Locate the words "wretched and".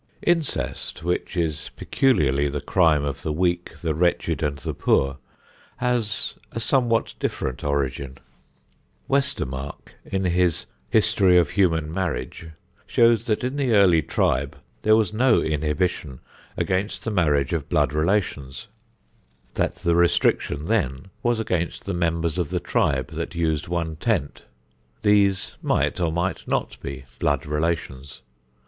3.93-4.57